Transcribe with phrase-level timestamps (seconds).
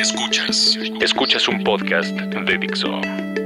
[0.00, 0.78] Escuchas.
[1.02, 3.02] Escuchas un podcast de Dixo.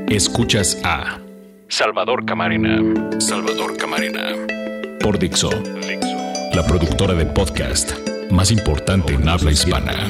[0.07, 1.19] Escuchas a
[1.67, 2.81] Salvador Camarena.
[3.19, 4.21] Salvador Camarena.
[5.01, 5.51] Por Dixo.
[6.55, 7.99] La productora de podcast
[8.31, 10.09] más importante en habla hispana.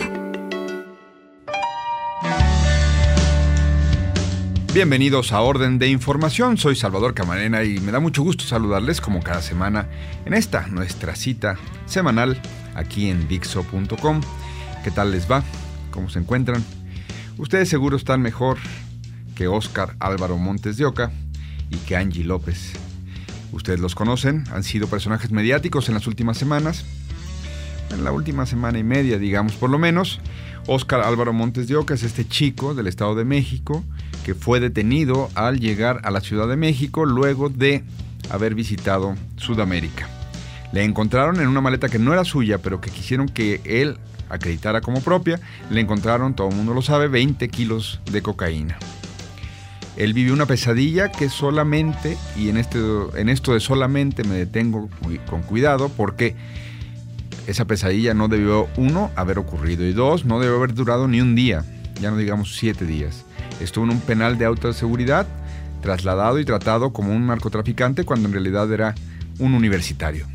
[4.74, 9.22] Bienvenidos a Orden de Información, soy Salvador Camarena y me da mucho gusto saludarles como
[9.22, 9.88] cada semana
[10.26, 11.56] en esta nuestra cita
[11.86, 12.38] semanal
[12.74, 14.20] aquí en Dixo.com.
[14.84, 15.42] ¿Qué tal les va?
[15.95, 16.64] ¿Cómo se encuentran?
[17.38, 18.58] Ustedes seguro están mejor
[19.36, 21.12] que Oscar Álvaro Montes de Oca
[21.71, 22.72] y que Angie López.
[23.52, 26.85] Ustedes los conocen, han sido personajes mediáticos en las últimas semanas,
[27.90, 30.18] en la última semana y media, digamos por lo menos.
[30.66, 33.84] Oscar Álvaro Montes de Oca es este chico del Estado de México
[34.24, 37.84] que fue detenido al llegar a la Ciudad de México luego de
[38.30, 40.08] haber visitado Sudamérica.
[40.72, 43.97] Le encontraron en una maleta que no era suya, pero que quisieron que él
[44.34, 45.41] acreditara como propia.
[45.70, 48.78] Le encontraron, todo el mundo lo sabe, 20 kilos de cocaína.
[49.96, 52.78] Él vivió una pesadilla que solamente, y en, este,
[53.14, 54.88] en esto de solamente me detengo
[55.30, 56.34] con cuidado, porque
[57.46, 61.36] esa pesadilla no debió, uno, haber ocurrido, y dos, no debió haber durado ni un
[61.36, 61.64] día,
[62.00, 63.24] ya no digamos siete días.
[63.60, 65.28] Estuvo en un penal de alta seguridad,
[65.80, 68.94] trasladado y tratado como un narcotraficante cuando en realidad era
[69.38, 70.26] un universitario.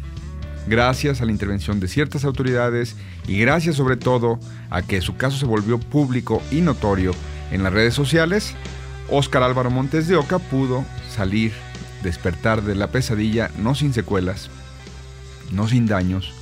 [0.67, 2.95] Gracias a la intervención de ciertas autoridades
[3.27, 7.13] y gracias sobre todo a que su caso se volvió público y notorio
[7.51, 8.53] en las redes sociales,
[9.09, 11.51] Óscar Álvaro Montes de Oca pudo salir,
[12.03, 14.49] despertar de la pesadilla no sin secuelas,
[15.51, 16.33] no sin daños,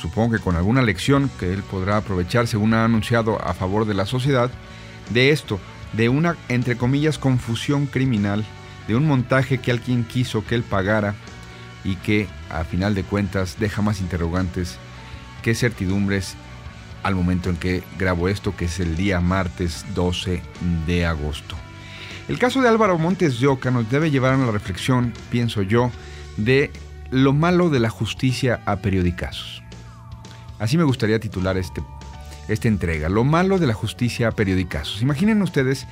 [0.00, 3.94] supongo que con alguna lección que él podrá aprovechar según ha anunciado a favor de
[3.94, 4.50] la sociedad,
[5.10, 5.60] de esto,
[5.92, 8.44] de una, entre comillas, confusión criminal,
[8.88, 11.14] de un montaje que alguien quiso que él pagara
[11.84, 14.78] y que, a final de cuentas, deja más interrogantes
[15.42, 16.34] que certidumbres
[17.02, 20.42] al momento en que grabo esto, que es el día martes 12
[20.86, 21.54] de agosto.
[22.28, 25.90] El caso de Álvaro Montes de Oca nos debe llevar a la reflexión, pienso yo,
[26.38, 26.70] de
[27.10, 29.62] lo malo de la justicia a periodicazos.
[30.58, 31.82] Así me gustaría titular este
[32.48, 33.08] esta entrega.
[33.08, 35.02] Lo malo de la justicia periodicazos.
[35.02, 35.86] Imaginen ustedes,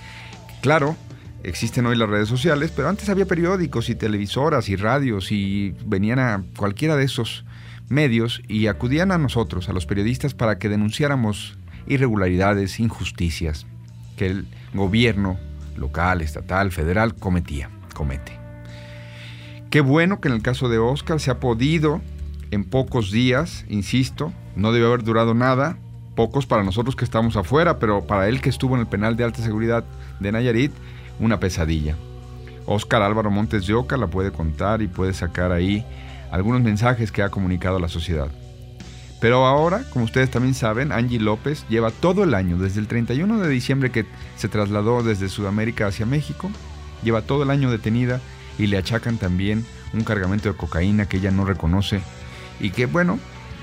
[0.60, 0.96] claro,
[1.42, 6.18] existen hoy las redes sociales, pero antes había periódicos y televisoras y radios y venían
[6.18, 7.44] a cualquiera de esos
[7.88, 13.66] medios y acudían a nosotros, a los periodistas, para que denunciáramos irregularidades, injusticias
[14.16, 15.38] que el gobierno
[15.76, 18.38] local, estatal, federal cometía, comete.
[19.70, 22.00] Qué bueno que en el caso de Oscar se ha podido
[22.50, 25.78] en pocos días, insisto, no debe haber durado nada,
[26.14, 29.24] pocos para nosotros que estamos afuera, pero para él que estuvo en el penal de
[29.24, 29.84] alta seguridad
[30.20, 30.72] de Nayarit,
[31.18, 31.96] una pesadilla.
[32.66, 35.84] Oscar Álvaro Montes de Oca la puede contar y puede sacar ahí
[36.30, 38.28] algunos mensajes que ha comunicado a la sociedad.
[39.20, 43.38] Pero ahora, como ustedes también saben, Angie López lleva todo el año, desde el 31
[43.38, 44.04] de diciembre que
[44.36, 46.50] se trasladó desde Sudamérica hacia México,
[47.04, 48.20] lleva todo el año detenida
[48.58, 52.00] y le achacan también un cargamento de cocaína que ella no reconoce
[52.58, 53.18] y que, bueno,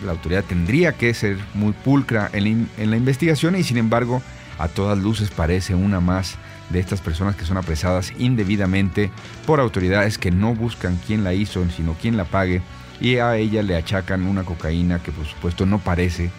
[0.05, 4.21] la autoridad tendría que ser muy pulcra en la, investigación y sin embargo
[4.57, 6.37] a todas luces parece una más
[6.69, 9.11] de estas personas que son apresadas indebidamente
[9.45, 12.61] por autoridades que no buscan quién la hizo, sino quién la pague,
[13.01, 16.31] y a ella le achacan una cocaína que por supuesto no parece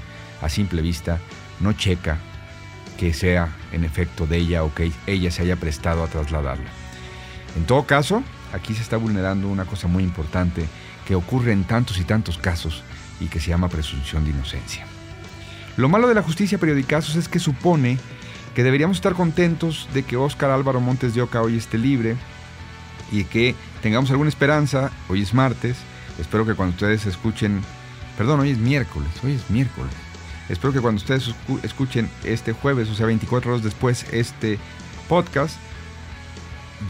[0.43, 1.19] a simple vista,
[1.59, 2.19] no checa
[2.99, 6.69] que sea en efecto de ella o que ella se haya prestado a trasladarla.
[7.57, 10.67] En todo caso, aquí se está vulnerando una cosa muy importante
[11.07, 12.85] que ocurre en tantos y tantos casos
[13.19, 14.85] y que se llama presunción de inocencia.
[15.79, 17.99] Lo malo de la justicia periodicazos es que supone
[18.55, 22.17] que deberíamos estar contentos de que Óscar Álvaro Montes de Oca hoy esté libre
[23.13, 24.91] y que tengamos alguna esperanza.
[25.09, 25.77] Hoy es martes,
[26.19, 27.63] espero que cuando ustedes escuchen,
[28.17, 29.93] perdón, hoy es miércoles, hoy es miércoles.
[30.49, 34.59] Espero que cuando ustedes escuchen este jueves, o sea, 24 horas después, este
[35.09, 35.57] podcast,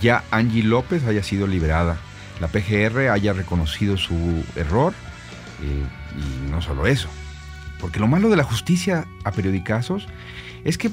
[0.00, 1.98] ya Angie López haya sido liberada.
[2.41, 4.94] La PGR haya reconocido su error
[5.62, 5.84] eh,
[6.16, 7.10] y no solo eso.
[7.78, 10.06] Porque lo malo de la justicia a periodicazos
[10.65, 10.91] es que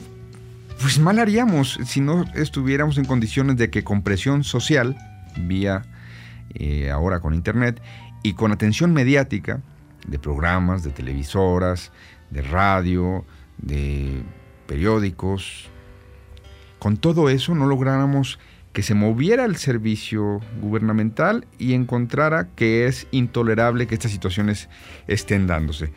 [0.80, 4.98] pues mal haríamos si no estuviéramos en condiciones de que con presión social,
[5.38, 5.84] vía
[6.54, 7.82] eh, ahora con internet,
[8.24, 9.62] y con atención mediática
[10.08, 11.92] de programas, de televisoras,
[12.30, 13.26] de radio,
[13.58, 14.24] de
[14.68, 15.70] periódicos,
[16.80, 18.40] con todo eso no lográramos
[18.74, 24.70] que se moviera el servicio gubernamental y encontrara que es intolerable que estas situaciones
[25.08, 25.92] estén dándose.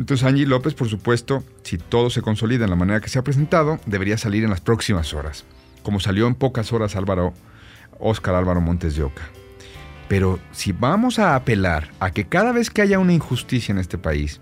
[0.00, 3.22] Entonces Angie López, por supuesto, si todo se consolida en la manera que se ha
[3.22, 5.44] presentado, debería salir en las próximas horas,
[5.82, 7.34] como salió en pocas horas Álvaro,
[7.98, 9.28] Óscar Álvaro Montes de Oca.
[10.08, 13.98] Pero si vamos a apelar a que cada vez que haya una injusticia en este
[13.98, 14.40] país,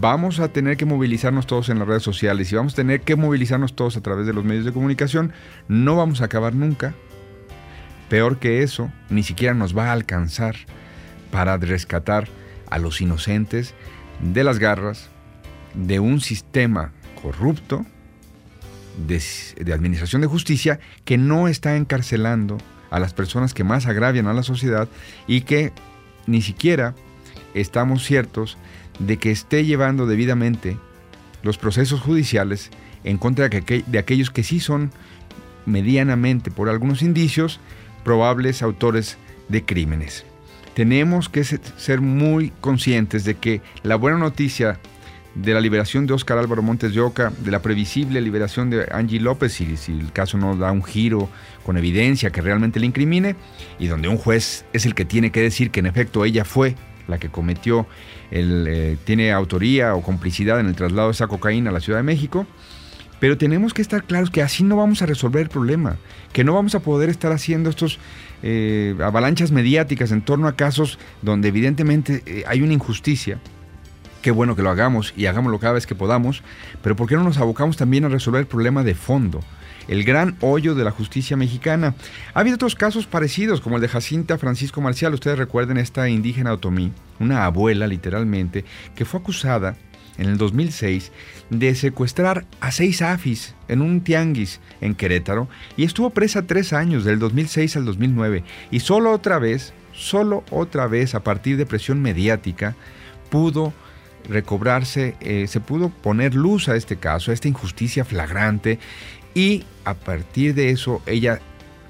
[0.00, 3.14] vamos a tener que movilizarnos todos en las redes sociales y vamos a tener que
[3.14, 5.34] movilizarnos todos a través de los medios de comunicación,
[5.68, 6.94] no vamos a acabar nunca.
[8.08, 10.56] Peor que eso, ni siquiera nos va a alcanzar
[11.30, 12.26] para rescatar
[12.70, 13.74] a los inocentes
[14.20, 15.08] de las garras
[15.74, 17.84] de un sistema corrupto
[19.06, 19.20] de,
[19.58, 22.58] de, administración de justicia que no está encarcelando
[22.90, 24.88] a las personas que más agravian a la sociedad
[25.26, 25.72] y que
[26.26, 26.94] ni siquiera
[27.54, 28.56] estamos ciertos
[28.98, 30.76] de que esté llevando debidamente
[31.42, 32.70] los procesos judiciales
[33.04, 34.90] en contra de, aquellos que sí son
[35.66, 37.60] medianamente, por algunos indicios,
[38.02, 39.18] probables autores
[39.48, 40.24] de crímenes.
[40.74, 44.80] Tenemos que ser muy conscientes de que la buena noticia
[45.34, 49.20] de la liberación de Óscar Álvaro Montes de Oca, de la previsible liberación de Angie
[49.20, 51.28] López, si, si el caso no da un giro
[51.64, 53.34] con evidencia que realmente le incrimine,
[53.78, 56.76] y donde un juez es el que tiene que decir que en efecto ella fue
[57.08, 57.86] la que cometió,
[58.30, 61.98] el, eh, tiene autoría o complicidad en el traslado de esa cocaína a la Ciudad
[61.98, 62.46] de México.
[63.24, 65.96] Pero tenemos que estar claros que así no vamos a resolver el problema,
[66.34, 67.98] que no vamos a poder estar haciendo estos
[68.42, 73.38] eh, avalanchas mediáticas en torno a casos donde evidentemente eh, hay una injusticia.
[74.20, 76.42] Qué bueno que lo hagamos y hagámoslo cada vez que podamos,
[76.82, 79.40] pero ¿por qué no nos abocamos también a resolver el problema de fondo?
[79.88, 81.94] el gran hoyo de la justicia mexicana.
[82.32, 85.12] Ha habido otros casos parecidos, como el de Jacinta Francisco Marcial.
[85.12, 86.90] Ustedes recuerden esta indígena otomí,
[87.20, 89.76] una abuela literalmente, que fue acusada
[90.18, 91.12] en el 2006
[91.50, 97.04] de secuestrar a seis afis en un tianguis en Querétaro y estuvo presa tres años,
[97.04, 98.44] del 2006 al 2009.
[98.70, 102.76] Y solo otra vez, solo otra vez, a partir de presión mediática,
[103.30, 103.72] pudo
[104.28, 108.78] recobrarse, eh, se pudo poner luz a este caso, a esta injusticia flagrante
[109.34, 111.40] y a partir de eso ella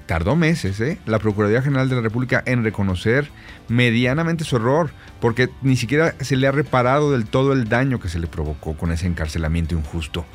[0.05, 0.99] tardó meses, ¿eh?
[1.05, 3.29] la Procuraduría General de la República en reconocer
[3.67, 8.09] medianamente su error, porque ni siquiera se le ha reparado del todo el daño que
[8.09, 10.25] se le provocó con ese encarcelamiento injusto.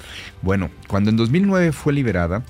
[0.43, 2.43] Bueno, cuando en 2009 fue liberada,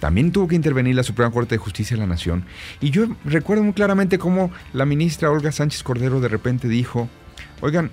[0.00, 2.44] también tuvo que intervenir la Suprema Corte de Justicia de la Nación,
[2.80, 7.08] y yo recuerdo muy claramente cómo la ministra Olga Sánchez Cordero de repente dijo,
[7.60, 7.90] oigan,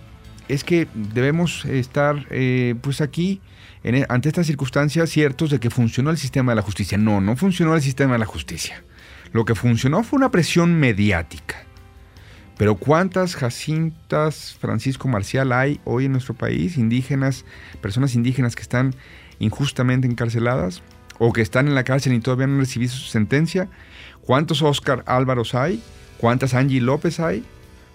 [0.47, 3.41] es que debemos estar eh, pues aquí
[3.83, 6.97] e, ante estas circunstancias ciertos de que funcionó el sistema de la justicia.
[6.97, 8.83] No, no funcionó el sistema de la justicia.
[9.31, 11.63] Lo que funcionó fue una presión mediática.
[12.57, 16.77] Pero ¿cuántas Jacintas Francisco Marcial hay hoy en nuestro país?
[16.77, 17.45] Indígenas,
[17.81, 18.95] personas indígenas que están
[19.39, 20.83] injustamente encarceladas
[21.17, 23.69] o que están en la cárcel y todavía no han recibido su sentencia.
[24.21, 25.81] ¿Cuántos Oscar Álvaros hay?
[26.17, 27.43] ¿Cuántas Angie López hay?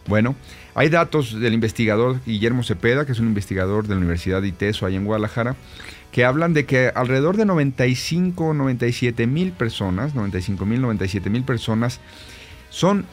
[0.09, 0.35] Bueno,
[0.75, 4.87] hay datos del investigador Guillermo Cepeda, que es un investigador de la Universidad de ITESO,
[4.87, 5.55] ahí en Guadalajara,
[6.13, 12.01] que hablan de que alrededor de 95 97 mil personas, 95 mil, 97 mil personas,
[12.71, 13.05] son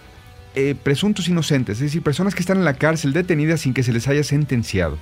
[0.56, 3.92] eh, presuntos inocentes, es decir, personas que están en la cárcel detenidas sin que se
[3.92, 4.98] les haya sentenciado.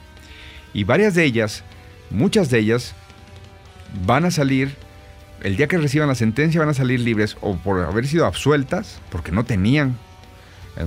[0.73, 1.63] Y varias de ellas,
[2.09, 2.95] muchas de ellas,
[4.03, 4.75] van a salir,
[5.43, 8.99] el día que reciban la sentencia van a salir libres o por haber sido absueltas,
[9.11, 9.95] porque no tenían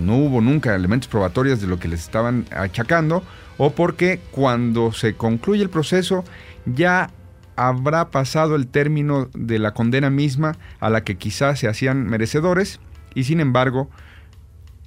[0.01, 3.23] no hubo nunca elementos probatorios de lo que les estaban achacando,
[3.59, 6.25] o porque cuando se concluye el proceso
[6.67, 7.11] ya
[7.57, 12.81] habrá pasado el término de la condena misma a la que quizás se hacían merecedores,
[13.15, 13.89] y sin embargo,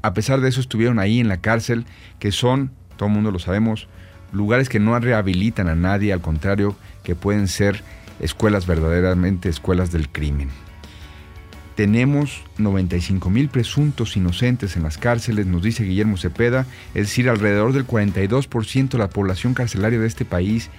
[0.01, 1.85] a pesar de eso estuvieron ahí en la cárcel,
[2.19, 3.87] que son, todo el mundo lo sabemos,
[4.31, 7.83] lugares que no rehabilitan a nadie, al contrario, que pueden ser
[8.19, 10.49] escuelas verdaderamente escuelas del crimen
[11.79, 17.71] tenemos 95 mil presuntos inocentes en las cárceles, nos dice Guillermo Cepeda, es decir, alrededor
[17.71, 20.71] del 42% de la población carcelaria de este país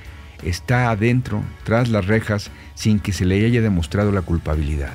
[0.43, 4.93] está adentro, tras las rejas, sin que se le haya demostrado la culpabilidad.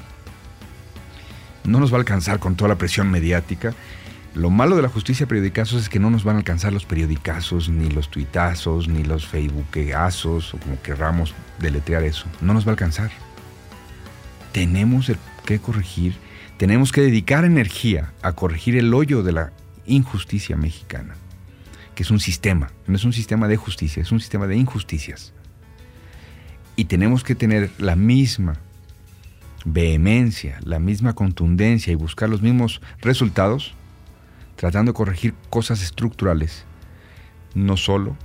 [1.63, 3.73] No nos va a alcanzar con toda la presión mediática.
[4.35, 7.67] Lo malo de la justicia periodicazos es que no nos van a alcanzar los periodicazos,
[7.67, 12.27] ni los tuitazos, ni los facebookazos, o como querramos deletrear eso.
[12.41, 13.09] No nos va a alcanzar.
[14.51, 16.15] Tenemos el que corregir,
[16.57, 19.53] tenemos que dedicar energía a corregir el hoyo de la
[19.85, 21.15] injusticia mexicana,
[21.93, 25.33] que es un sistema, no es un sistema de justicia, es un sistema de injusticias.
[26.75, 28.57] Y tenemos que tener la misma
[29.65, 33.73] vehemencia, la misma contundencia y buscar los mismos resultados,
[34.55, 36.65] tratando de corregir cosas estructurales,
[37.53, 38.17] no solo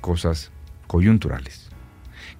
[0.00, 0.50] cosas
[0.86, 1.73] coyunturales.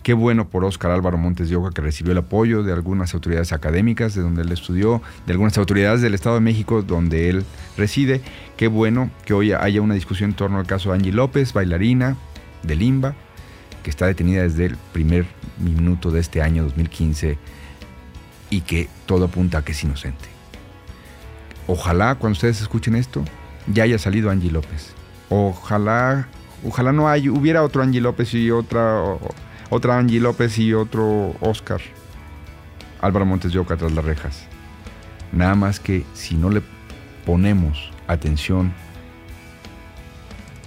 [0.04, 3.54] Qué bueno por Óscar Álvaro Montes de Oca que recibió el apoyo de algunas autoridades
[3.54, 7.42] académicas de donde él estudió, de algunas autoridades del Estado de México donde él
[7.78, 8.20] reside.
[8.58, 12.18] Qué bueno que hoy haya una discusión en torno al caso de Angie López, bailarina
[12.62, 13.14] de Limba,
[13.82, 15.24] que está detenida desde el primer
[15.58, 17.38] minuto de este año 2015
[18.50, 20.26] y que todo apunta a que es inocente.
[21.66, 23.24] Ojalá cuando ustedes escuchen esto
[23.68, 24.92] ya haya salido Angie López.
[25.30, 26.28] Ojalá
[26.66, 29.02] Ojalá no hay, hubiera otro Angie López y otra,
[29.74, 31.80] otra Angie López y otro Oscar.
[33.00, 34.46] Álvaro Montes de tras las rejas.
[35.32, 36.62] Nada más que si no le
[37.26, 38.72] ponemos atención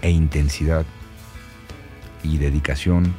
[0.02, 0.86] e intensidad
[2.22, 3.14] y dedicación,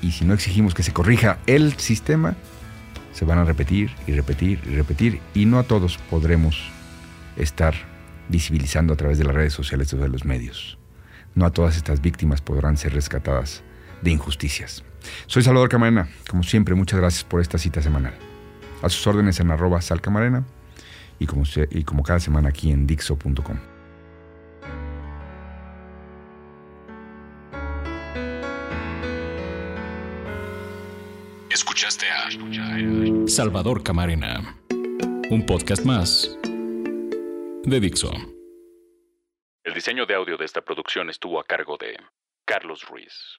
[0.00, 2.34] y, si no exigimos que se corrija el sistema,
[3.12, 6.58] se van a repetir y repetir y repetir, y no a todos podremos
[7.36, 7.74] estar
[8.30, 10.78] visibilizando a través de las redes sociales o de los medios.
[11.34, 13.62] No a todas estas víctimas podrán ser rescatadas
[14.02, 14.84] de injusticias.
[15.26, 18.14] Soy Salvador Camarena, como siempre, muchas gracias por esta cita semanal.
[18.82, 20.44] A sus órdenes en arroba salcamarena
[21.18, 23.58] y como, y como cada semana aquí en Dixo.com.
[31.50, 34.56] Escuchaste a Salvador Camarena,
[35.30, 36.38] un podcast más
[37.64, 38.12] de Dixo.
[39.64, 41.96] El diseño de audio de esta producción estuvo a cargo de
[42.46, 43.38] Carlos Ruiz.